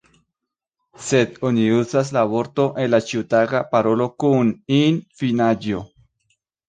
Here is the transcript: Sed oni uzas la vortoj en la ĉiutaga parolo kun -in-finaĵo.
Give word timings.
Sed 1.07 1.35
oni 1.49 1.67
uzas 1.81 2.09
la 2.17 2.23
vortoj 2.31 2.65
en 2.85 2.89
la 2.95 3.01
ĉiutaga 3.11 3.61
parolo 3.75 4.09
kun 4.25 4.51
-in-finaĵo. 4.55 5.85